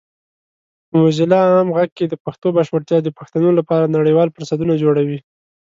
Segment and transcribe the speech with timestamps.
[0.87, 5.19] په موزیلا عام غږ کې د پښتو بشپړتیا د پښتنو لپاره نړیوال فرصتونه جوړوي.